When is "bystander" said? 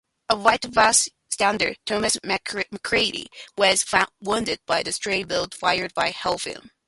0.73-1.75